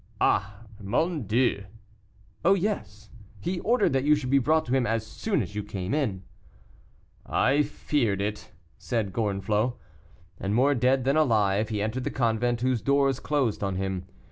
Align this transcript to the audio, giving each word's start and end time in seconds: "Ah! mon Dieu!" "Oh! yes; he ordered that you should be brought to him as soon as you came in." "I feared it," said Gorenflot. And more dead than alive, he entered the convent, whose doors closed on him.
"Ah! 0.19 0.63
mon 0.79 1.27
Dieu!" 1.27 1.65
"Oh! 2.43 2.55
yes; 2.55 3.11
he 3.39 3.59
ordered 3.59 3.93
that 3.93 4.03
you 4.03 4.15
should 4.15 4.31
be 4.31 4.39
brought 4.39 4.65
to 4.65 4.71
him 4.73 4.87
as 4.87 5.05
soon 5.05 5.43
as 5.43 5.53
you 5.53 5.61
came 5.61 5.93
in." 5.93 6.23
"I 7.23 7.61
feared 7.61 8.19
it," 8.19 8.51
said 8.79 9.13
Gorenflot. 9.13 9.75
And 10.39 10.55
more 10.55 10.73
dead 10.73 11.03
than 11.03 11.17
alive, 11.17 11.69
he 11.69 11.83
entered 11.83 12.03
the 12.05 12.09
convent, 12.09 12.61
whose 12.61 12.81
doors 12.81 13.19
closed 13.19 13.63
on 13.63 13.75
him. 13.75 14.07